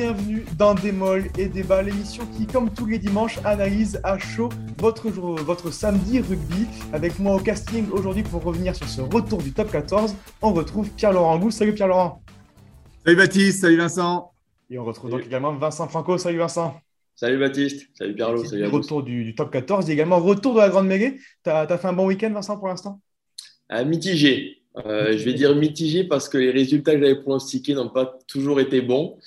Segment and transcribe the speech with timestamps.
[0.00, 5.10] bienvenue dans Démol et Débat, l'émission qui, comme tous les dimanches, analyse à chaud votre,
[5.10, 6.66] votre samedi rugby.
[6.94, 10.88] Avec moi au casting aujourd'hui pour revenir sur ce retour du top 14, on retrouve
[10.88, 11.50] Pierre-Laurent Gou.
[11.50, 12.22] Salut Pierre-Laurent.
[13.04, 14.32] Salut Baptiste, salut Vincent.
[14.70, 16.16] Et on retrouve donc également Vincent Franco.
[16.16, 16.80] Salut Vincent.
[17.14, 18.46] Salut Baptiste, salut Pierre-Laurent.
[18.46, 21.18] Salut Retour du, top 14 et également retour de la Grande Mêlée.
[21.44, 23.02] Tu as, fait un bon week-end Vincent pour l'instant?
[23.70, 24.60] Euh, Mitigé.
[24.76, 28.60] Euh, je vais dire mitigé parce que les résultats que j'avais pronostiqués n'ont pas toujours
[28.60, 29.18] été bons.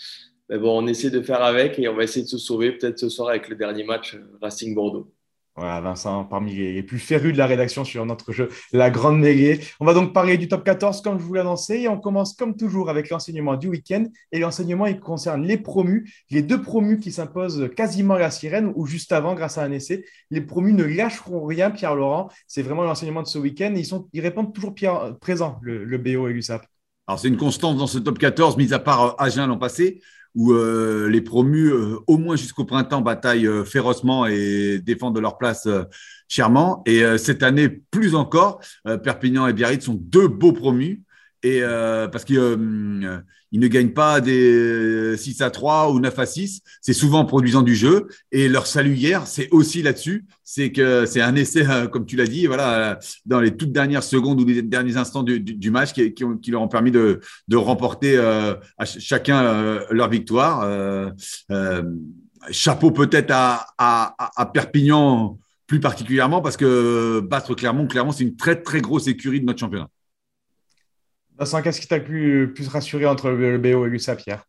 [0.50, 3.00] Mais bon, on essaie de faire avec et on va essayer de se sauver peut-être
[3.00, 5.12] ce soir avec le dernier match euh, Racing Bordeaux.
[5.56, 9.60] Voilà, Vincent, parmi les plus férus de la rédaction sur notre jeu, la grande mêlée.
[9.80, 12.34] On va donc parler du top 14 comme je vous l'ai annoncé et on commence
[12.34, 14.06] comme toujours avec l'enseignement du week-end.
[14.32, 18.72] Et l'enseignement, il concerne les promus, les deux promus qui s'imposent quasiment à la sirène
[18.76, 20.06] ou juste avant grâce à un essai.
[20.32, 22.30] Les promus ne lâcheront rien, Pierre-Laurent.
[22.48, 23.74] C'est vraiment l'enseignement de ce week-end.
[23.76, 26.66] Ils, sont, ils répondent toujours Pierre, présent, le, le BO et l'USAP.
[27.06, 30.02] Alors, c'est une constante dans ce top 14, mis à part euh, Agen l'an passé
[30.36, 35.38] où euh, les promus, euh, au moins jusqu'au printemps, bataillent euh, férocement et défendent leur
[35.38, 35.68] place
[36.28, 36.82] chèrement.
[36.86, 38.60] Et cette année, plus encore,
[39.04, 41.04] Perpignan et Biarritz sont deux beaux promus.
[41.44, 41.62] Et
[42.12, 42.26] parce
[43.54, 47.26] qu'ils ne gagnent pas des 6 à 3 ou 9 à 6, c'est souvent en
[47.26, 48.08] produisant du jeu.
[48.32, 50.26] Et leur salut hier, c'est aussi là-dessus.
[50.44, 54.42] C'est que c'est un essai, comme tu l'as dit, voilà, dans les toutes dernières secondes
[54.42, 56.16] ou les derniers instants du, match qui,
[56.52, 57.20] leur ont permis de,
[57.54, 60.68] remporter à chacun leur victoire.
[62.50, 65.38] chapeau peut-être à Perpignan
[65.68, 69.60] plus particulièrement parce que battre Clermont, Clermont, c'est une très très grosse écurie de notre
[69.60, 69.90] championnat.
[71.44, 74.46] Vincent, qu'est-ce qui t'a le plus, rassuré entre le BO et l'USA, Pierre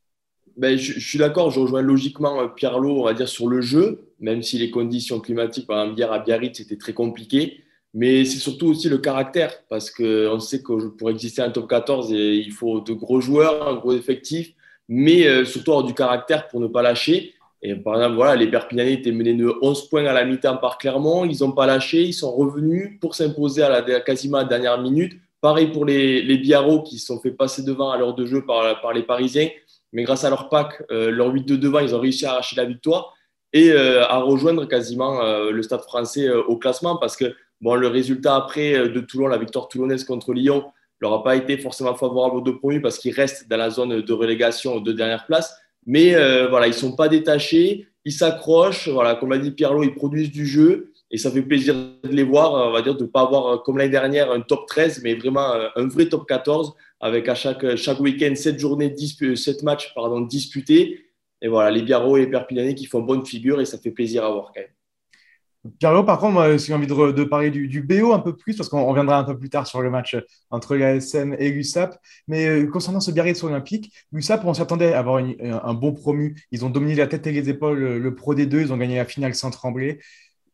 [0.57, 3.61] ben, je, suis d'accord, je rejoins logiquement euh, Pierre Lot, on va dire, sur le
[3.61, 7.65] jeu, même si les conditions climatiques, par exemple, hier à Biarritz, c'était très compliqué.
[7.93, 12.11] Mais c'est surtout aussi le caractère, parce qu'on sait que pour exister un top 14,
[12.13, 14.53] il faut de gros joueurs, un gros effectif,
[14.89, 17.35] mais euh, surtout avoir du caractère pour ne pas lâcher.
[17.61, 20.79] Et par exemple, voilà, les Perpignanais étaient menés de 11 points à la mi-temps par
[20.79, 24.49] Clermont, ils n'ont pas lâché, ils sont revenus pour s'imposer à la, quasiment à la
[24.49, 25.15] dernière minute.
[25.45, 28.95] Pareil pour les, les qui se sont fait passer devant à l'heure de jeu par,
[28.95, 29.51] les Parisiens.
[29.93, 32.57] Mais grâce à leur pack, euh, leur 8 de devant, ils ont réussi à arracher
[32.57, 33.13] la victoire
[33.53, 37.89] et euh, à rejoindre quasiment euh, le stade français au classement parce que bon, le
[37.89, 40.65] résultat après de Toulon, la victoire toulonnaise contre Lyon,
[40.99, 44.01] leur a pas été forcément favorable aux deux premiers parce qu'ils restent dans la zone
[44.01, 45.55] de relégation aux deux dernières places.
[45.85, 46.13] Mais
[46.49, 48.89] voilà, ils ne sont pas détachés, ils s'accrochent.
[48.89, 50.94] Voilà, comme l'a dit ils produisent du jeu.
[51.15, 53.59] Et ça fait plaisir de les voir, on va dire, de ne pas avoir, euh,
[53.59, 57.37] comme l'année dernière, un top 13, mais vraiment euh, un vrai top 14, avec à
[57.37, 58.93] chaque, chaque week-end 7 journées,
[59.37, 61.05] 7 matchs pardon, disputés.
[61.41, 64.25] Et voilà, les Biarro et les Perpignanais qui font bonne figure et ça fait plaisir
[64.25, 65.73] à voir quand même.
[65.79, 69.17] Pierre par contre, j'ai envie de, parler du, BO un peu plus, parce qu'on reviendra
[69.17, 70.17] un peu plus tard sur le match
[70.51, 71.97] entre l'ASM et l'USAP.
[72.27, 76.35] Mais euh, concernant ce Biarritz olympique, l'USAP, on s'attendait à avoir un bon promu.
[76.51, 79.05] Ils ont dominé la tête et les épaules, le Pro D2, ils ont gagné la
[79.05, 80.01] finale sans trembler.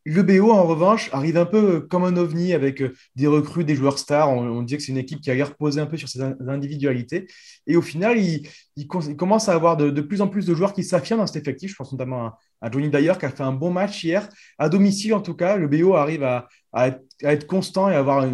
[0.07, 3.75] Le BO, en revanche, arrive un peu comme un ovni avec euh, des recrues, des
[3.75, 4.31] joueurs stars.
[4.31, 7.27] On, dit que c'est une équipe qui a reposé un peu sur ses individualités.
[7.67, 11.21] Et au final, il, commence à avoir de, plus en plus de joueurs qui s'affirment
[11.21, 11.73] dans cet effectif.
[11.73, 14.29] Je pense notamment à, Johnny Dyer qui a fait un bon match hier.
[14.59, 16.49] À domicile, en tout cas, le BO arrive à,
[17.23, 18.27] être, constant et à avoir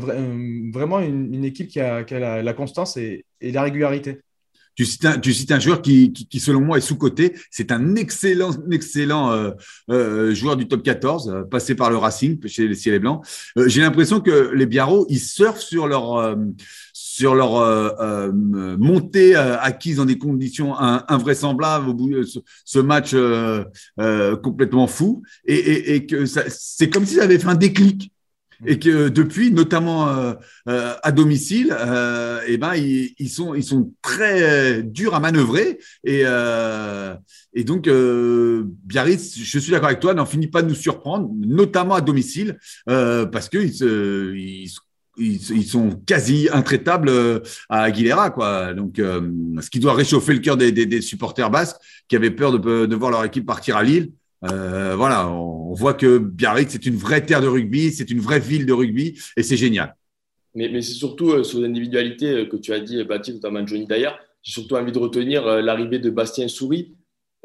[0.72, 2.04] vraiment une, équipe qui a,
[2.42, 4.20] la, constance et la régularité.
[4.76, 7.34] Tu cites un, tu cites un joueur qui, qui, selon moi, est sous-coté.
[7.50, 9.50] C'est un excellent, excellent euh,
[9.90, 13.24] euh, joueur du top 14, euh, passé par le Racing chez les Ciels et Blancs.
[13.56, 16.36] J'ai l'impression que les Biarros, ils surfent sur leur,
[16.92, 22.22] sur leur montée acquise dans des conditions invraisemblables au bout de
[22.64, 23.14] ce, match
[24.42, 25.22] complètement fou.
[25.46, 28.12] Et, et, et que c'est comme s'ils avaient fait un déclic
[28.64, 30.34] et que depuis, notamment euh,
[30.68, 35.78] euh, à domicile, euh, eh ben, ils, sont, très durs à manœuvrer.
[36.04, 36.22] Et,
[37.54, 41.94] et donc, Biarritz, je suis d'accord avec toi, n'en finit pas de nous surprendre, notamment
[41.94, 43.72] à domicile, parce qu'ils
[45.18, 47.10] ils, sont quasi intraitables
[47.68, 48.30] à Aguilera.
[48.30, 48.74] Quoi.
[48.74, 51.76] Donc, ce qui doit réchauffer le cœur des, des, supporters basques
[52.08, 54.12] qui avaient peur de, de voir leur équipe partir à Lille.
[54.44, 58.40] Euh, voilà, on, voit que Biarritz, c'est une vraie terre de rugby, c'est une vraie
[58.40, 59.96] ville de rugby, et c'est génial.
[60.54, 63.86] Mais, mais c'est surtout euh, sur l'individualité euh, que tu as dit, Baptiste, notamment Johnny
[63.86, 64.18] d'ailleurs.
[64.42, 66.94] J'ai surtout envie de retenir l'arrivée de Bastien Souris,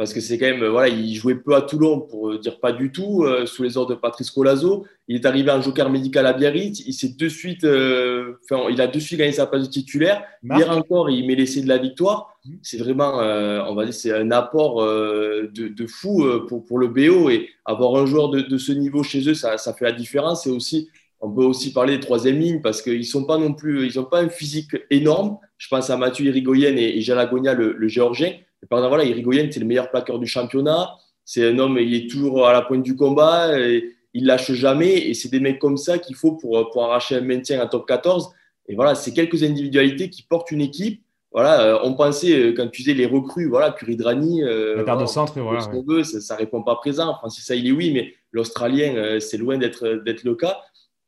[0.02, 2.92] parce que c'est quand même, voilà, il jouait peu à Toulon, pour dire pas du
[2.92, 4.84] tout, sous les ordres de Patrice Colazo.
[5.08, 8.88] Il est arrivé en joker médical à Biarritz, il s'est de suite, enfin, il a
[8.88, 10.24] de suite gagné sa place de titulaire.
[10.44, 12.36] Hier encore, il met l'essai de la victoire.
[12.44, 12.54] Mmh.
[12.64, 17.30] C'est vraiment, on va dire, c'est un apport de, de, fou pour, pour, le BO
[17.30, 20.48] et avoir un joueur de, de ce niveau chez eux, ça, ça, fait la différence.
[20.48, 20.90] Et aussi,
[21.20, 24.06] on peut aussi parler des troisième lignes parce qu'ils sont pas non plus, ils n'ont
[24.06, 25.38] pas un physique énorme.
[25.60, 28.34] Je pense à Mathieu Irigoyen et, et Jalagonia, le, le géorgien
[28.70, 30.96] par exemple, voilà, Irigoyen, c'est le meilleur plaqueur du championnat.
[31.26, 33.60] C'est un homme, il est toujours à la pointe du combat.
[33.60, 35.08] Et il lâche jamais.
[35.08, 37.88] Et c'est des mecs comme ça qu'il faut pour, pour arracher un maintien à top
[37.88, 38.32] 14.
[38.68, 41.04] Et voilà, c'est quelques individualités qui portent une équipe.
[41.34, 44.98] Voilà, euh, on pensait, euh, quand tu disais les recrues, voilà, Curidrani, euh, la paire
[44.98, 47.16] de centre, voilà, veut, ça, ne répond pas présent.
[47.16, 50.60] Francis ça, il est oui, mais l'Australien, euh, c'est loin d'être le cas.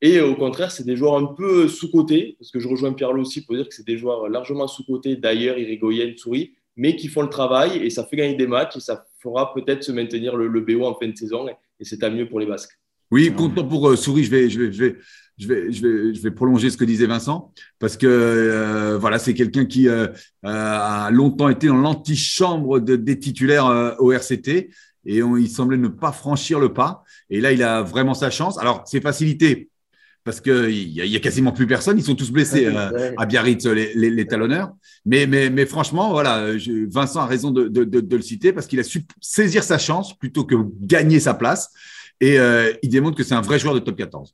[0.01, 3.45] Et au contraire, c'est des joueurs un peu sous-cotés, parce que je rejoins Pierre aussi
[3.45, 7.29] pour dire que c'est des joueurs largement sous-cotés, d'ailleurs, Irigoyen, Souris, mais qui font le
[7.29, 10.61] travail et ça fait gagner des matchs et ça fera peut-être se maintenir le, le
[10.61, 12.79] BO en fin de saison et, et c'est à mieux pour les Basques.
[13.11, 14.23] Oui, content pour euh, Souris.
[14.23, 14.97] Je vais, je vais, je vais,
[15.37, 19.19] je vais, je vais, je vais prolonger ce que disait Vincent parce que euh, voilà,
[19.19, 20.07] c'est quelqu'un qui euh,
[20.41, 24.69] a longtemps été dans l'antichambre de, des titulaires au RCT
[25.05, 27.03] et il semblait ne pas franchir le pas.
[27.29, 28.57] Et là, il a vraiment sa chance.
[28.57, 29.69] Alors, c'est facilité
[30.23, 31.97] parce qu'il y, a, y a quasiment plus personne.
[31.97, 34.71] Ils sont tous blessés à Biarritz, les, les, les, talonneurs.
[35.05, 38.53] Mais, mais, mais franchement, voilà, je, Vincent a raison de, de, de, de le citer
[38.53, 41.69] parce qu'il a su saisir sa chance plutôt que gagner sa place.
[42.21, 44.33] Et euh, il démontre que c'est un vrai joueur de top 14.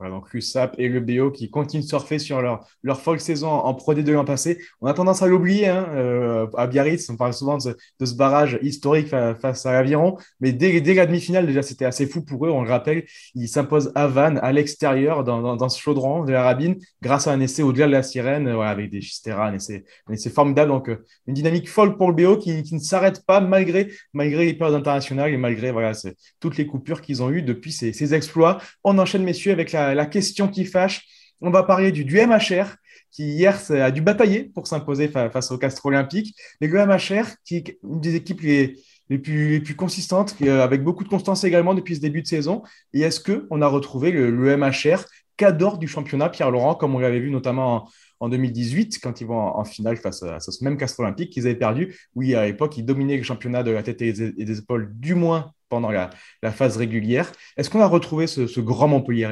[0.00, 3.74] Donc l'USAP et le BO qui continuent de surfer sur leur, leur folle saison en
[3.74, 4.58] Pro D2 l'an passé.
[4.80, 7.08] On a tendance à l'oublier hein, euh, à Biarritz.
[7.10, 10.16] On parle souvent de ce, barrage historique face à l'Aviron.
[10.40, 12.50] Mais dès, dès la demi-finale, déjà, c'était assez fou pour eux.
[12.50, 13.04] On le rappelle,
[13.34, 17.32] ils s'imposent à Vannes, à l'extérieur, dans, dans, ce chaudron de la Rabine, grâce à
[17.32, 20.70] un essai au-delà de la sirène, avec des Chistera, un essai, un essai formidable.
[20.70, 24.44] Donc, euh, une dynamique folle pour le BO qui, qui ne s'arrête pas malgré, malgré
[24.44, 25.92] les peurs internationales et malgré voilà,
[26.40, 28.58] toutes les coupures qu'ils ont eues depuis ces, ces exploits.
[28.84, 31.06] On enchaîne, messieurs, avec la la, question qui fâche.
[31.40, 32.76] On va parler du, MHR
[33.10, 36.36] qui hier a dû batailler pour s'imposer face au Castro Olympique.
[36.60, 38.76] Mais le MHR, qui est une des équipes les,
[39.18, 42.62] plus, les plus consistantes, euh, avec beaucoup de constance également depuis ce début de saison.
[42.92, 45.04] Et est-ce qu'on a retrouvé le, MHR
[45.36, 47.88] qu'adore du championnat Pierre-Laurent, comme on l'avait vu notamment
[48.20, 51.54] en, 2018, quand ils vont en, finale face à, ce même Castro Olympique qu'ils avaient
[51.54, 51.96] perdu?
[52.14, 55.52] Oui, à l'époque, ils dominaient le championnat de la tête et des, épaules, du moins
[55.68, 56.10] pendant la,
[56.52, 57.32] phase régulière.
[57.56, 59.26] Est-ce qu'on a retrouvé ce, grand Montpellier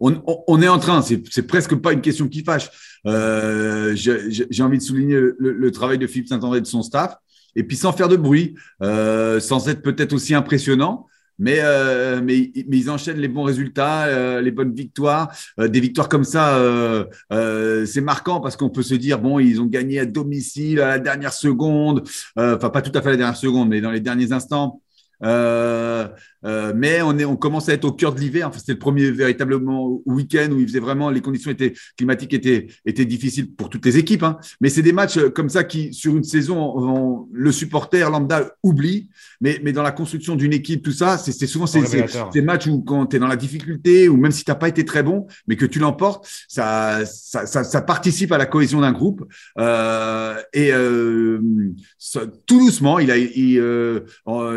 [0.00, 2.70] on, est en train, c'est presque pas une question qui fâche.
[3.06, 7.16] Euh, j'ai envie de souligner le, travail de Philippe Saint-André et de son staff,
[7.54, 11.06] et puis sans faire de bruit, euh, sans être peut-être aussi impressionnant,
[11.38, 15.32] mais, euh, ils enchaînent les bons résultats, les bonnes victoires.
[15.58, 16.58] des victoires comme ça,
[17.30, 20.98] c'est marquant parce qu'on peut se dire, bon, ils ont gagné à domicile à la
[20.98, 22.02] dernière seconde,
[22.36, 24.80] enfin pas tout à fait à la dernière seconde, mais dans les derniers instants.
[26.44, 28.48] Euh, mais on, est, on commence à être au cœur de l'hiver.
[28.48, 32.66] Enfin, c'était le premier véritablement week-end où il faisait vraiment les conditions étaient climatiques étaient
[32.84, 34.22] étaient difficiles pour toutes les équipes.
[34.22, 34.38] Hein.
[34.60, 39.08] Mais c'est des matchs comme ça qui, sur une saison, le supporter lambda oublie.
[39.40, 42.82] Mais, mais dans la construction d'une équipe, tout ça, c'est souvent ces, ces, matchs où
[42.82, 45.26] quand tu es dans la difficulté ou même si tu n'as pas été très bon,
[45.46, 49.24] mais que tu l'emportes, ça ça, ça, ça, participe à la cohésion d'un groupe.
[49.58, 51.40] Euh, et euh,
[52.46, 54.00] tout doucement, il a il, euh,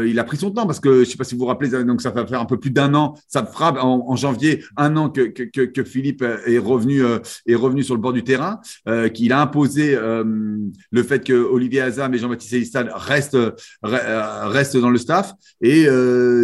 [0.08, 2.02] il a pris son temps parce que je sais pas si vous vous rappelez donc
[2.02, 5.84] ça va faire un peu plus d'un an, ça fera en, janvier un an que,
[5.84, 9.96] Philippe est revenu, euh, est revenu sur le bord du terrain, euh, qu'il a imposé
[9.96, 10.24] euh,
[10.92, 13.38] le fait que Olivier Hazam et Jean-Baptiste Elistan restent,
[13.84, 15.34] restent dans le staff.
[15.62, 15.86] Et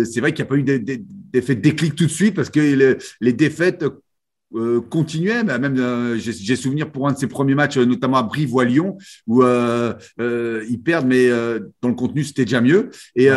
[0.05, 2.97] c'est vrai qu'il n'y a pas eu d'effet de déclic tout de suite parce que
[3.21, 3.85] les défaites
[4.55, 8.23] euh, continuait, même euh, j'ai souvenir pour un de ses premiers matchs, euh, notamment à
[8.23, 8.97] Brive ou à Lyon,
[9.27, 9.93] où euh,
[10.69, 11.29] ils perdent, mais
[11.81, 12.89] dans le contenu c'était déjà mieux.
[13.15, 13.27] Et,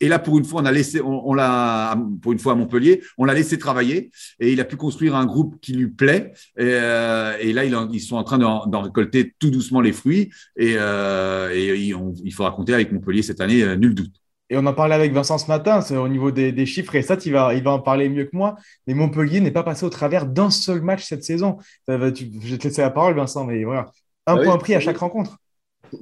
[0.00, 3.02] et, là, pour une fois, on a laissé, on, l'a, pour une fois à Montpellier,
[3.18, 6.32] on l'a laissé travailler et il a pu construire un groupe qui lui plaît.
[6.58, 10.30] Et, et là, ils sont en train d'en récolter tout doucement les fruits.
[10.56, 14.22] Et, et il faut raconter avec Montpellier cette année, nul doute.
[14.52, 17.16] Et on en parlait avec Vincent ce matin, c'est au niveau des, chiffres, et ça,
[17.24, 18.56] il va, il va en parler mieux que moi.
[18.86, 21.56] Mais Montpellier n'est pas passé au travers d'un seul match cette saison.
[21.88, 23.90] je vais te laisser la parole, Vincent, mais voilà.
[24.26, 25.38] Un ah point pris à chaque rencontre.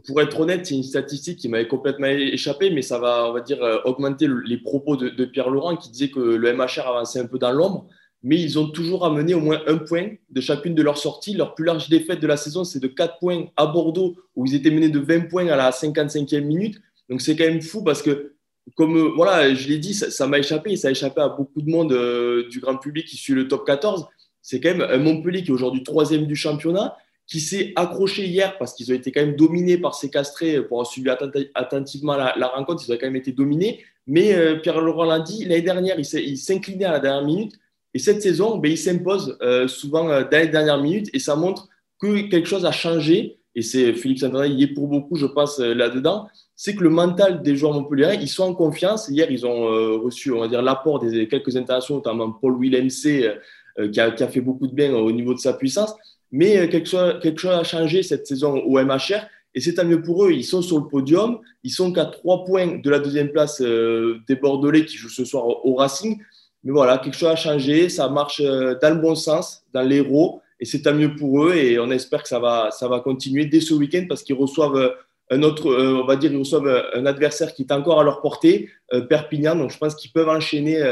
[0.04, 3.40] Pour être honnête, c'est une statistique qui m'avait complètement échappé, mais ça va, on va
[3.40, 7.26] dire, euh, augmenter les propos de, Pierre Laurent qui disait que le MHR avançait un
[7.26, 7.86] peu dans l'ombre,
[8.24, 11.34] mais ils ont toujours amené au moins un point de chacune de leurs sorties.
[11.34, 14.56] Leur plus large défaite de la saison, c'est de 4 points à Bordeaux, où ils
[14.56, 16.80] étaient menés de 20 points à la 55e minute.
[17.08, 18.34] Donc c'est quand même fou parce que
[18.74, 21.70] comme euh, voilà, je l'ai dit, ça m'a échappé, ça a échappé à beaucoup de
[21.70, 24.06] monde euh, du grand public qui suit le top 14.
[24.42, 26.96] C'est quand même un Montpellier qui est aujourd'hui troisième du championnat,
[27.26, 30.78] qui s'est accroché hier parce qu'ils ont été quand même dominés par ces castrés pour
[30.78, 31.10] avoir suivi
[31.54, 32.82] attentivement la, rencontre.
[32.86, 33.84] Ils ont quand même été dominés.
[34.06, 37.52] Mais euh, Pierre-Laurent l'a dit, l'année dernière, il s'inclinait à la dernière minute.
[37.94, 39.36] Et cette saison, ben, il s'impose
[39.66, 41.68] souvent dans les dernières minutes et ça montre
[42.00, 43.39] que quelque chose a changé.
[43.54, 46.28] Et c'est Philippe Saint-André, il est pour beaucoup, je pense, là-dedans
[46.62, 49.08] c'est que le mental des joueurs montpelliérains, ils sont en confiance.
[49.08, 52.90] Hier, ils ont euh, reçu, on va dire, l'apport des quelques internations, notamment Paul Willem
[52.90, 53.32] C,
[53.78, 55.94] euh, qui, a, fait beaucoup de bien au niveau de sa puissance.
[56.30, 59.22] Mais euh, quelque, chose, quelque chose a changé cette saison au MHR.
[59.54, 60.32] Et c'est tant mieux pour eux.
[60.32, 61.38] Ils sont sur le podium.
[61.64, 65.46] Ils sont qu'à trois points de la deuxième place des Bordelais qui jouent ce soir
[65.64, 66.18] au Racing.
[66.62, 67.88] Mais voilà, quelque chose a changé.
[67.88, 70.42] Ça marche dans le bon sens, dans l'héros.
[70.60, 71.54] Et c'est tant mieux pour eux.
[71.54, 74.94] Et on espère que ça va, ça va continuer dès ce week-end parce qu'ils reçoivent
[75.32, 78.68] un autre, on va dire, ils reçoivent un adversaire qui est encore à leur portée,
[79.08, 79.54] Perpignan.
[79.54, 80.82] Donc je pense qu'ils peuvent enchaîner.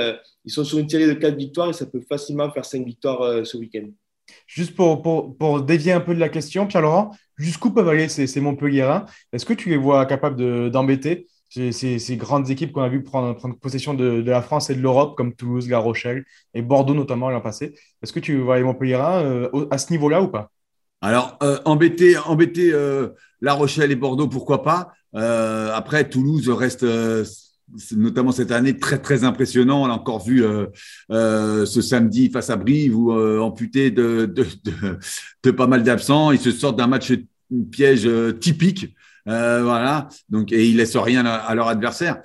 [0.45, 3.45] ils sont sur une série de quatre victoires et ça peut facilement faire cinq victoires
[3.45, 3.89] ce week-end.
[4.47, 8.27] Juste pour, pour, pour, dévier un peu de la question, Pierre-Laurent, jusqu'où peuvent aller ces,
[8.27, 11.27] ces Est-ce que tu les vois capables d'embêter?
[11.49, 15.35] Ces, grandes équipes qu'on a vu prendre, possession de, la France et de l'Europe, comme
[15.35, 16.25] Toulouse, La Rochelle
[16.55, 20.23] et Bordeaux notamment l'an passé Est-ce que tu vois les Montpellierins euh, à ce niveau-là
[20.23, 20.51] ou pas?
[21.01, 22.17] Alors, euh, embêter,
[22.73, 23.09] euh,
[23.41, 24.93] La Rochelle et Bordeaux, pourquoi pas?
[25.15, 26.85] Après, Toulouse reste
[27.97, 29.85] notamment cette année très très impressionnant.
[29.85, 30.67] On l'a encore vu euh,
[31.11, 34.33] euh, ce samedi face à Brive où euh, amputé de,
[35.45, 37.13] de, pas mal d'absents, ils se sortent d'un match
[37.71, 38.09] piège
[38.41, 38.95] typique.
[39.29, 42.19] Voilà, donc et ils laissent rien à, à leur adversaire.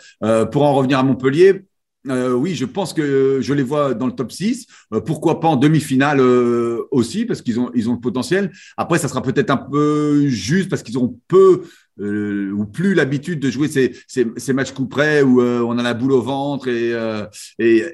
[0.51, 1.65] pour en revenir à Montpellier,
[2.09, 4.67] euh, oui, je pense que je les vois dans le top 6.
[4.93, 8.51] Euh, pourquoi pas en demi-finale euh, aussi, parce qu'ils ont, ils ont le potentiel.
[8.77, 11.63] Après, ça sera peut-être un peu juste parce qu'ils ont peu
[11.99, 15.93] ou plus l'habitude de jouer ces, ces, ces matchs coup près où on a la
[15.93, 16.91] boule au ventre et,
[17.59, 17.85] et,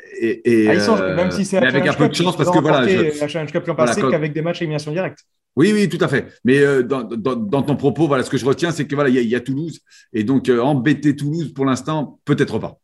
[0.46, 3.20] et, ah, sont, même si c'est avec un peu de chance parce que voilà, je,
[3.20, 5.26] la Challenge Cup l'an passé qu'avec des matchs à élimination directe.
[5.56, 6.28] Oui, oui, tout à fait.
[6.46, 9.28] Mais dans, dans, dans, ton propos, voilà, ce que je retiens, c'est que voilà, il
[9.28, 9.80] y, a Toulouse
[10.14, 12.80] et donc embêter Toulouse pour l'instant, peut-être pas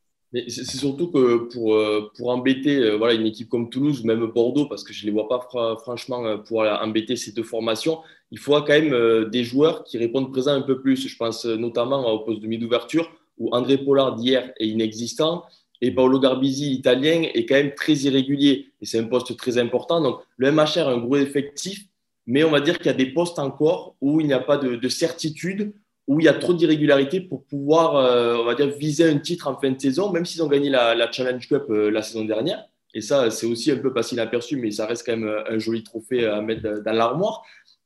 [0.47, 4.25] c'est surtout que pour, euh, pour embêter euh, voilà, une équipe comme Toulouse ou même
[4.27, 7.99] Bordeaux, parce que je ne les vois pas franchement euh, pour embêter ces deux formations,
[8.31, 11.07] il faut quand même des joueurs qui répondent présent un peu plus.
[11.07, 15.43] Je pense notamment au poste de mi-d'ouverture où André Pollard d'hier est inexistant
[15.81, 18.71] et Paolo Garbisi, italien, est quand même très irrégulier.
[18.81, 20.01] Et c'est un poste très important.
[20.01, 21.85] Donc le MHR a un gros effectif,
[22.27, 24.57] mais on va dire qu'il y a des postes encore où il n'y a pas
[24.57, 25.73] de, de certitude
[26.07, 29.47] où il y a trop d'irrégularités pour pouvoir, euh, on va dire, viser un titre
[29.47, 32.63] en fin de saison, même s'ils ont gagné la, Challenge Cup euh, la saison dernière.
[32.93, 35.83] Et ça, c'est aussi un peu passé inaperçu, mais ça reste quand même un joli
[35.83, 37.43] trophée à mettre dans l'armoire.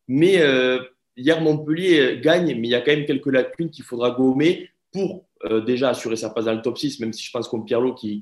[0.08, 0.80] Mais euh,
[1.18, 5.26] hier, Montpellier gagne, mais il y a quand même quelques lacunes qu'il faudra gommer pour
[5.66, 8.22] déjà assurer sa place dans le top 6, même si je pense comme Pierlot qu'ils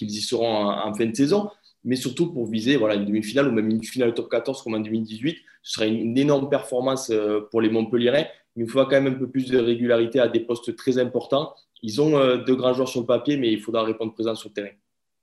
[0.00, 1.48] y seront en, fin de saison,
[1.86, 4.80] mais surtout pour viser voilà, une demi-finale ou même une finale top 14 comme en
[4.80, 5.38] 2018.
[5.62, 7.10] Ce serait une, énorme performance
[7.50, 10.74] pour les Montpellierais il faut quand même un peu plus de régularité à des postes
[10.76, 11.54] très importants.
[11.82, 14.48] Ils ont euh, de grands joueurs sur le papier, mais il faudra répondre présent sur
[14.48, 14.74] le terrain.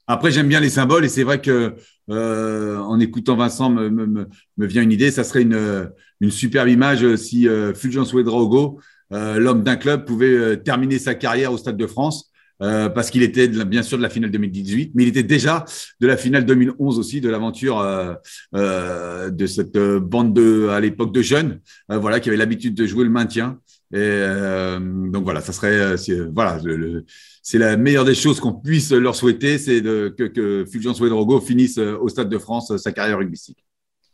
[0.05, 1.75] Après, j'aime bien les symboles et c'est vrai que
[2.09, 4.27] euh, en écoutant Vincent me,
[4.57, 5.11] vient une idée.
[5.11, 5.89] Ça serait une,
[6.19, 8.79] une superbe image si euh, Fulgence Ouedraogo,
[9.13, 12.32] euh, l'homme d'un club, pouvait terminer sa carrière au Stade de France
[12.63, 15.65] euh, parce qu'il était bien sûr de la finale 2018, mais il était déjà
[15.99, 18.13] de la finale 2011 aussi, de l'aventure euh,
[18.55, 23.03] euh, de cette bande de, à l'époque de jeunes, voilà, qui avait l'habitude de jouer
[23.03, 23.59] le maintien.
[23.95, 24.25] Et
[25.11, 25.95] donc voilà, ça serait,
[26.33, 26.59] voilà,
[27.43, 31.77] c'est la meilleure des choses qu'on puisse leur souhaiter, c'est que, que Fulgence Ouedraogo finisse
[31.77, 33.62] au Stade de France sa carrière rugbystique.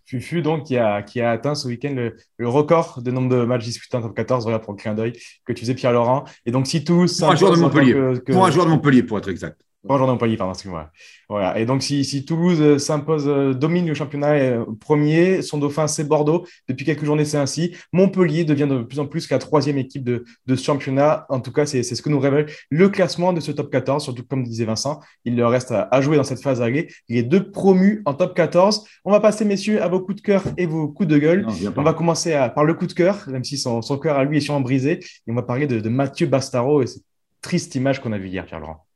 [0.10, 3.66] Fufu, donc, qui a, qui a atteint ce week-end le, record de nombre de matchs
[3.66, 5.14] disputés en top 14, voilà pour le clin d'œil
[5.46, 6.24] que tu faisais, Pierre-Laurent.
[6.48, 7.20] Et donc, si tous.
[7.20, 7.94] Pour un joueur de Montpellier.
[8.26, 9.62] Pour un joueur de Montpellier, pour être exact.
[9.86, 10.92] Bonjour d'employé, pardon, excuse-moi.
[11.30, 11.58] Voilà.
[11.58, 15.88] Et donc, si, si Toulouse euh, s'impose, euh, domine le championnat euh, premier, son dauphin,
[15.88, 16.46] c'est Bordeaux.
[16.68, 17.78] Depuis quelques journées, c'est ainsi.
[17.94, 21.26] Montpellier devient de plus en plus la troisième équipe de, de ce championnat.
[21.30, 24.04] En tout cas, c'est ce que nous révèle le classement de ce top 14.
[24.04, 26.90] Surtout, comme disait Vincent, il leur reste à, jouer dans cette phase aller.
[27.08, 28.86] Il est deux promus en top 14.
[29.06, 31.48] On va passer, messieurs, à vos coups de cœur et vos coups de gueule.
[31.78, 34.26] on va commencer à, par le coup de cœur, même si son, son cœur à
[34.26, 35.00] lui est sûrement brisé.
[35.00, 37.04] Et on va parler de, de Mathieu Bastaro et cette
[37.42, 38.89] triste image qu'on a vue hier, Pierre-Laurent.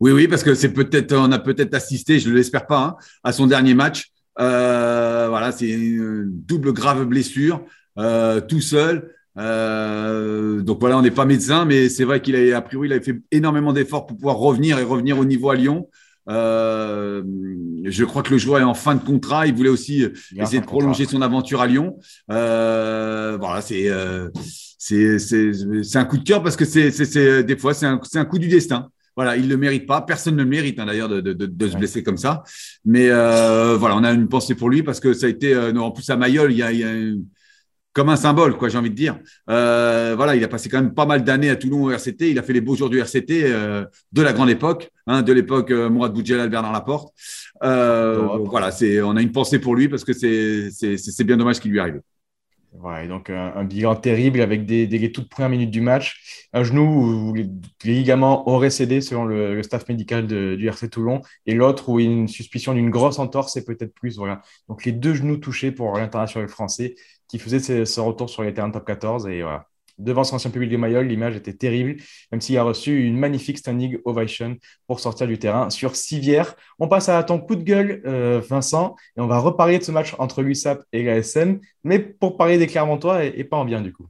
[0.00, 2.96] Oui, oui, parce que c'est peut-être, on a peut-être assisté, je ne l'espère pas, hein,
[3.22, 4.10] à son dernier match.
[4.40, 7.64] Euh, voilà, c'est une double grave blessure,
[7.98, 9.10] euh, tout seul.
[9.38, 12.92] Euh, donc voilà, on n'est pas médecin, mais c'est vrai qu'il a, a priori, il
[12.92, 15.88] avait fait énormément d'efforts pour pouvoir revenir et revenir au niveau à Lyon.
[16.28, 17.22] Euh,
[17.84, 19.46] je crois que le joueur est en fin de contrat.
[19.46, 21.98] Il voulait aussi essayer de prolonger son aventure à Lyon.
[22.30, 23.90] Euh, voilà, c'est
[24.78, 28.48] c'est un coup de cœur parce que c'est des fois c'est un, un coup du
[28.48, 28.88] destin.
[29.16, 30.02] Voilà, il ne le mérite pas.
[30.02, 32.42] Personne ne le mérite hein, d'ailleurs de, de, de, se blesser comme ça.
[32.84, 35.72] Mais euh, voilà, on a une pensée pour lui parce que ça a été, euh,
[35.76, 37.14] en plus à Mayol, il y a, il y a
[37.94, 39.18] comme un symbole, quoi, j'ai envie de dire.
[39.48, 42.28] Euh, voilà, il a passé quand même pas mal d'années à Toulon au RCT.
[42.28, 45.32] Il a fait les beaux jours du RCT euh, de la grande époque, hein, de
[45.32, 47.14] l'époque euh, Mourad Boudjelal, Bernard Laporte.
[47.62, 51.36] Euh, voilà, c'est, on a une pensée pour lui parce que c'est, c'est, c'est bien
[51.36, 52.00] dommage ce qui lui arrive.
[52.80, 56.46] Ouais, donc un, bilan terrible avec des, toutes premières minutes du match.
[56.52, 57.48] Un genou où les,
[57.84, 62.74] ligaments auraient cédé selon le, staff médical du RC Toulon et l'autre où une suspicion
[62.74, 64.16] d'une grosse entorse et peut-être plus.
[64.18, 64.42] Voilà.
[64.68, 66.96] Donc les deux genoux touchés pour l'international français
[67.28, 70.70] qui faisait ce, retour sur les terrains top 14 et voilà devant son ancien public
[70.70, 71.96] de Mayol, l'image était terrible,
[72.32, 76.54] même s'il a reçu une magnifique standing ovation pour sortir du terrain sur Civière.
[76.78, 79.92] On passe à ton coup de gueule, euh, Vincent, et on va reparler de ce
[79.92, 83.80] match entre l'USAP et l'ASM, mais pour parler des Clermontois et, et pas en bien
[83.80, 84.06] du coup.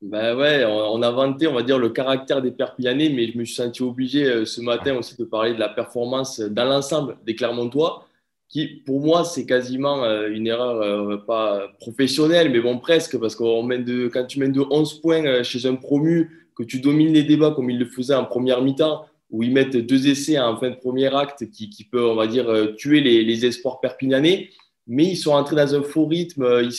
[0.00, 3.44] Ben ouais, on a vanté, on va dire, le caractère des Perpignanais, mais je me
[3.44, 7.34] suis senti obligé euh, ce matin aussi de parler de la performance dans l'ensemble des
[7.34, 8.07] Clermontois
[8.48, 13.36] qui, pour moi, c'est quasiment euh, une erreur, euh, pas professionnelle, mais bon, presque, parce
[13.36, 16.80] qu'on mène de, quand tu mènes de 11 points euh, chez un promu, que tu
[16.80, 20.38] domines les débats comme ils le faisaient en première mi-temps, où ils mettent deux essais
[20.38, 23.78] en fin de premier acte qui, qui peut, on va dire, tuer les, les, espoirs
[23.78, 24.48] perpignanais,
[24.86, 26.72] mais ils sont entrés dans un faux rythme, ils,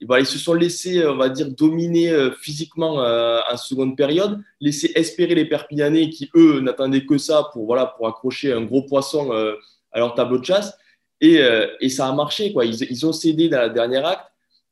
[0.00, 5.44] ils se sont laissés, on va dire, dominer physiquement en seconde période, laisser espérer les
[5.44, 10.14] perpignanais qui, eux, n'attendaient que ça pour, voilà, pour accrocher un gros poisson à leur
[10.14, 10.78] tableau de chasse.
[11.20, 12.52] Et, euh, et, ça a marché.
[12.52, 12.66] Quoi.
[12.66, 14.26] Ils, ils, ont cédé dans la dernière acte.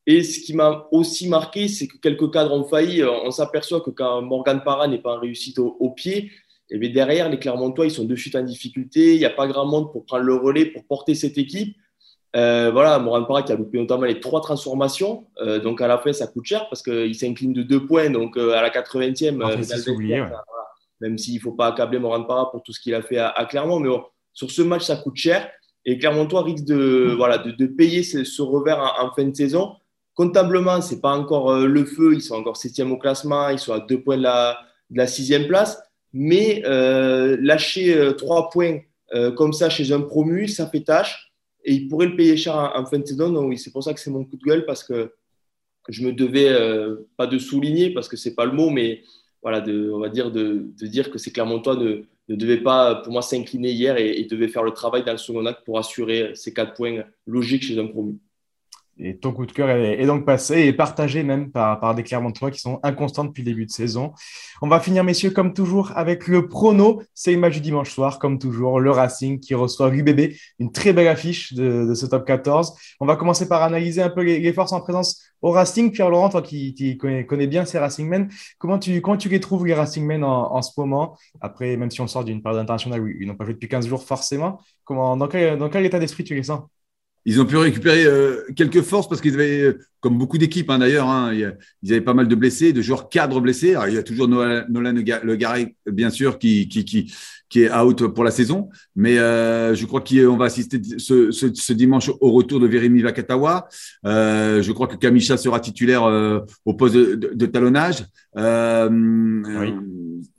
[0.07, 3.03] Et ce qui m'a aussi marqué, c'est que quelques cadres ont failli.
[3.03, 6.31] On s'aperçoit que quand Morgan Parra n'est pas en réussite au, pied,
[6.71, 9.15] et eh derrière, les Clermontois, ils sont de suite en difficulté.
[9.15, 11.77] Il n'y a pas grand monde pour prendre le relais, pour porter cette équipe.
[12.37, 15.27] Euh, voilà, Morgan Parra qui a loupé notamment les trois transformations.
[15.41, 18.11] Euh, donc à la fin, ça coûte cher parce qu'il s'incline de deux points.
[18.11, 20.43] Donc à la 80e, ah,
[21.01, 23.47] même s'il ne faut pas accabler Morgan Parra pour tout ce qu'il a fait à,
[23.49, 23.79] Clermont.
[23.79, 23.91] Mais
[24.33, 25.49] sur ce match, ça coûte cher.
[25.87, 29.77] Et Clermontois risque de, voilà, de, payer ce, revers en, fin de saison.
[30.15, 32.15] Comptablement, ce n'est pas encore euh, le feu.
[32.15, 33.49] Ils sont encore septième au classement.
[33.51, 35.83] Ils sont à deux points de la, sixième place.
[36.13, 38.81] Mais euh, lâcher euh, trois points
[39.37, 41.33] comme ça chez un promu, ça fait tâche.
[41.65, 43.31] Et ils pourraient le payer cher en, fin de saison.
[43.31, 45.13] Donc, c'est pour ça que c'est mon coup de gueule parce que
[45.89, 46.53] je me devais,
[47.17, 49.03] pas de souligner parce que ce n'est pas le mot, mais
[49.41, 53.13] voilà, de, on va dire de dire que c'est Clermontois de ne devait pas, pour
[53.13, 56.55] moi, s'incliner hier et, devait faire le travail dans le second acte pour assurer ces
[56.55, 58.19] quatre points logiques chez un promu.
[58.99, 62.53] Et ton coup de cœur est, donc passé et partagé même par, par des Clermontois
[62.53, 64.13] qui sont inconstants depuis le début de saison.
[64.63, 67.03] On va finir, messieurs, comme toujours, avec le prono.
[67.13, 70.93] C'est le match du dimanche soir, comme toujours, le Racing qui reçoit l'UBB, une très
[70.93, 72.73] belle affiche de, ce top 14.
[73.01, 75.91] On va commencer par analyser un peu les, forces en présence au Racing.
[75.91, 80.23] Pierre-Laurent, toi qui, connais, bien ces Racingmen, comment tu, comment tu les trouves, les Racingmen,
[80.23, 81.17] en, en ce moment?
[81.41, 83.89] Après, même si on sort d'une période internationale où ils n'ont pas joué depuis 15
[83.89, 86.63] jours forcément, comment, dans, quel, dans quel état d'esprit tu les sens?
[87.27, 90.79] Ils ont pu récupérer euh, quelques forces parce qu'ils avaient, euh, comme beaucoup d'équipes hein,
[90.79, 93.71] d'ailleurs, hein, ils avaient pas mal de blessés, de joueurs cadres blessés.
[93.71, 97.11] Alors, il y a toujours Nolan, Le Garé, bien sûr, qui, qui, qui,
[97.49, 98.69] qui, est out pour la saison.
[98.95, 103.01] Mais euh, je crois qu'on va assister ce, ce, ce, dimanche au retour de Vérémy
[103.01, 103.69] Vakatawa.
[104.05, 108.05] Euh, je crois que Kamisha sera titulaire euh, au poste de, de, de talonnage.
[108.37, 109.75] Oui.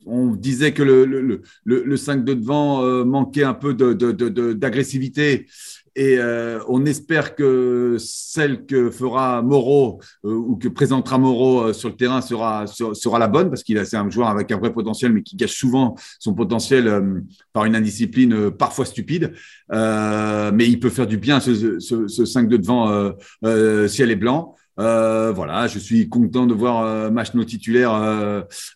[0.08, 5.48] On disait que le, le, le, le 5 de devant manquait un peu d'agressivité.
[5.98, 11.74] Et euh, on espère que celle que fera Moreau euh, ou que présentera Moreau euh,
[11.74, 14.74] sur le terrain sera, sera, la bonne, parce qu'il c'est un joueur avec un vrai
[14.74, 19.34] potentiel, mais qui gâche souvent son potentiel par une indiscipline parfois stupide.
[19.70, 23.14] mais il peut faire du bien ce, ce, ce 5 de devant
[23.88, 24.56] ciel et blanc.
[24.78, 27.92] voilà, je suis content de voir Machno titulaire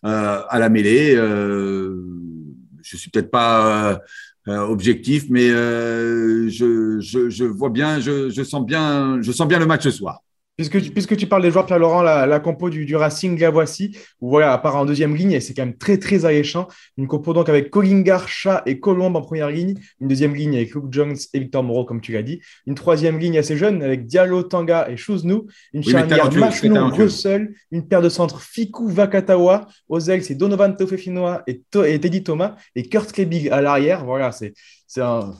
[0.02, 1.16] à la mêlée.
[1.16, 3.98] je suis peut-être pas euh,
[4.46, 9.58] objectif, mais euh, je, je, je, vois bien, je, je, sens bien, je sens bien
[9.58, 10.22] le match ce soir.
[10.60, 13.96] Puisque, puisque tu parles des joueurs, Pierre-Laurent, la, la, compo du, du, Racing, la voici.
[14.20, 16.68] Voilà, à part en deuxième ligne, c'est quand même très, très alléchant.
[16.98, 19.76] Une compo donc avec Collingar, Chat et Colombe en première ligne.
[20.02, 22.42] Une deuxième ligne avec Luke Jones et Victor Moreau, comme tu l'as dit.
[22.66, 25.46] Une troisième ligne assez jeune avec Diallo, Tanga et Chouznou.
[25.72, 27.54] Une oui, charnière Machnon, Russell.
[27.70, 29.66] Une paire de centres Fiku, Vakatawa.
[29.88, 32.56] Ozel, c'est Donovan Tofefinoa et, et Teddy Thomas.
[32.74, 34.04] Et Kurt Kebig à l'arrière.
[34.04, 34.52] Voilà, c'est
[35.00, 35.32] un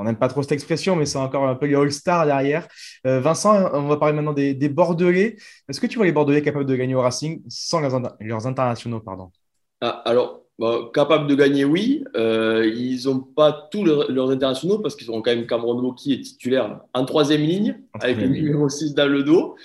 [0.00, 2.66] on n'aime pas trop cette expression, mais c'est encore un peu les All-Stars derrière.
[3.06, 5.36] Euh, Vincent, on va parler maintenant des, Bordelais.
[5.68, 9.30] Est-ce que tu vois les Bordelais capables de gagner au Racing sans leurs, internationaux pardon?
[9.80, 12.04] Ah, Alors, bah, capables de gagner, oui.
[12.16, 16.20] Euh, ils n'ont pas tous leurs, internationaux parce qu'ils ont quand même Cameron qui est
[16.20, 19.56] titulaire en troisième ligne, avec le numéro 6 dans le dos.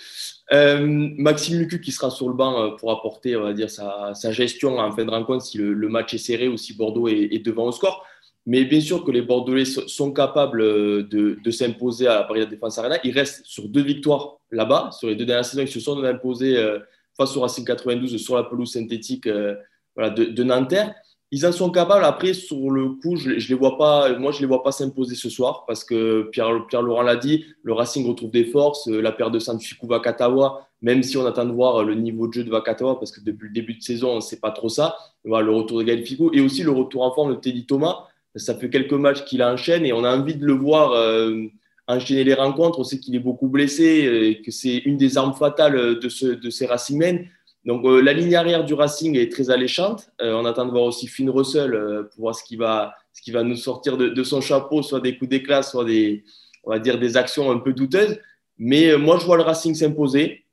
[0.54, 0.86] Euh,
[1.18, 4.92] Maxime Lucu qui sera sur le banc pour apporter on va dire, sa, gestion en
[4.92, 8.06] fin de rencontre si le, match est serré ou si Bordeaux est devant au score.
[8.48, 12.98] Mais bien sûr que les Bordelais sont capables euh, de, s'imposer à Paris Défense Arena.
[13.04, 14.92] Ils restent sur deux victoires là-bas.
[14.92, 16.80] Sur les deux dernières saisons, ils se sont imposés euh,
[17.18, 19.56] face au Racing 92 sur la pelouse synthétique euh,
[19.98, 20.94] de, Nanterre.
[21.32, 22.06] ils en sont capables.
[22.06, 24.16] Après, sur le coup, je, je les vois pas.
[24.20, 26.52] Moi, je les vois pas s'imposer ce soir parce que Pierre,
[26.84, 27.46] Laurent l'a dit.
[27.64, 28.86] Le Racing retrouve des forces.
[28.86, 32.44] La paire de Sanfiku Vakatawa, même si on attend de voir le niveau de jeu
[32.44, 34.98] de Vakatawa parce que depuis le début de saison, on ne sait pas trop ça.
[35.24, 38.06] Le retour de Gaël Ficou et aussi le retour en forme de Teddy Thomas.
[38.36, 41.44] Ça fait quelques matchs qu'il enchaîne et on a envie de le voir euh,
[41.88, 42.80] enchaîner les rencontres.
[42.80, 46.28] On sait qu'il est beaucoup blessé et que c'est une des armes fatales de, ce,
[46.28, 47.28] de ces Racingmen.
[47.66, 50.10] Donc euh, la ligne arrière du Racing est très alléchante.
[50.22, 53.22] Euh, on attend de voir aussi Finn Russell euh, pour voir ce qui va, ce
[53.22, 56.24] qui va nous sortir de, son chapeau, soit des coups d'éclat, soit des,
[56.64, 58.20] on va dire des actions un peu douteuses.
[58.58, 60.46] Mais moi, je vois le Racing s'imposer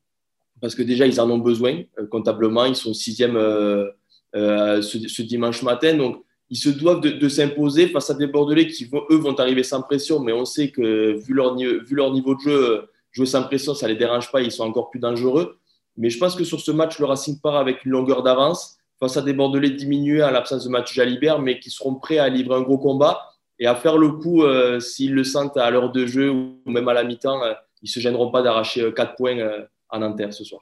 [0.61, 2.65] parce que déjà, ils en ont besoin comptablement.
[2.65, 5.95] Ils sont sixième ce, ce, dimanche matin.
[5.97, 9.63] Donc, ils se doivent de, s'imposer face à des Bordelais qui, vont, eux, vont arriver
[9.63, 10.21] sans pression.
[10.21, 13.99] Mais on sait que, vu leur, niveau de jeu, jouer sans pression, ça ne les
[13.99, 14.43] dérange pas.
[14.43, 15.57] Ils sont encore plus dangereux.
[15.97, 19.17] Mais je pense que sur ce match, le Racing part avec une longueur d'avance face
[19.17, 22.57] à des Bordelais diminués à l'absence de match Jalibert, mais qui seront prêts à livrer
[22.57, 26.05] un gros combat et à faire le coup euh, s'ils le sentent à l'heure de
[26.05, 27.43] jeu ou même à la mi-temps.
[27.45, 30.61] Euh, ils ne se gêneront pas d'arracher 4 euh, points à Nanterre ce soir.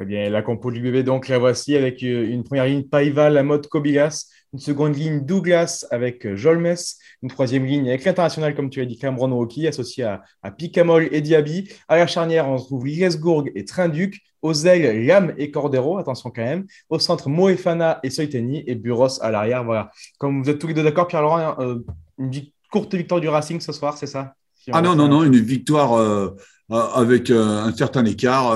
[0.00, 0.30] Très bien.
[0.30, 4.30] La compo du bébé, donc la voici avec une première ligne Paiva, la mode Kobigas,
[4.54, 6.74] une seconde ligne Douglas avec Jolmes,
[7.22, 11.10] une troisième ligne avec l'international, comme tu as dit, Cameron Rocky, associé à, à Picamol
[11.12, 11.68] et Diaby.
[11.86, 14.22] À la charnière, on retrouve Liesgourg et Trinduc.
[14.40, 16.64] Aux ailes, Lam et Cordero, attention quand même.
[16.88, 19.64] Au centre, Moefana et Soiteni et Buros à l'arrière.
[19.64, 19.90] Voilà.
[20.16, 21.80] Comme vous êtes tous les deux d'accord, Pierre-Laurent, euh,
[22.18, 22.30] une
[22.72, 24.32] courte victoire du Racing ce soir, c'est ça?
[24.72, 26.36] Ah non, non, non, une victoire euh,
[26.70, 28.54] avec euh, un certain écart.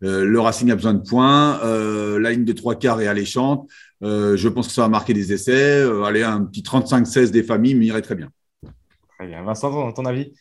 [0.00, 1.60] le Racing a besoin de points.
[2.18, 3.68] la ligne de trois quarts est alléchante.
[4.00, 5.84] je pense que ça va marquer des essais.
[6.04, 8.28] allez, un petit 35-16 des familles m'irait très bien.
[9.18, 9.42] Très bien.
[9.42, 10.32] Vincent, ton avis?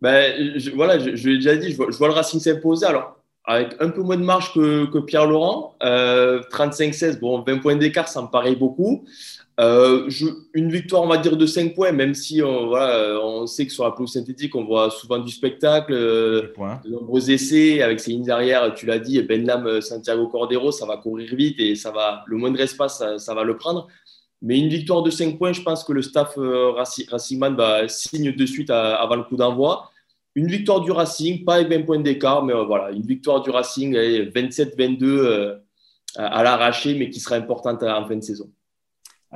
[0.00, 0.34] Ben,
[0.74, 2.86] Voilà, je, je l'ai déjà dit, je vois, je vois le Racing s'imposer.
[2.86, 5.74] Alors, avec un peu moins de marge que, Pierre Laurent.
[5.80, 9.04] 35-16, euh, bon, 20 points d'écart, ça me paraît beaucoup.
[9.60, 10.10] Euh,
[10.52, 13.72] une victoire, on va dire, de 5 points, même si on, voilà, on sait que
[13.72, 16.52] sur la pelouse synthétique, on voit souvent du spectacle, euh,
[16.84, 20.96] de nombreux essais avec ses lignes arrière, tu l'as dit, Benlam, Santiago Cordero, ça va
[20.96, 23.86] courir vite et ça va, le moindre espace, ça, va le prendre.
[24.42, 28.46] Mais une victoire de 5 points, je pense que le staff Racingman bah, signe de
[28.46, 29.90] suite avant le coup d'envoi.
[30.36, 33.50] Une victoire du Racing, pas avec 20 points d'écart, mais euh, voilà, une victoire du
[33.50, 35.58] Racing, 27-22 euh,
[36.16, 38.50] à l'arraché, mais qui sera importante en fin de saison.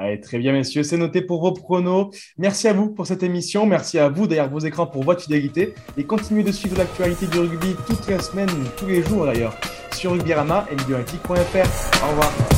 [0.01, 2.11] Allez, très bien, messieurs, c'est noté pour vos pronos.
[2.39, 3.67] Merci à vous pour cette émission.
[3.67, 5.75] Merci à vous derrière vos écrans pour votre fidélité.
[5.97, 9.57] Et continuez de suivre l'actualité du rugby toutes les semaines, tous les jours d'ailleurs,
[9.93, 12.58] sur rugbyrama et Au revoir.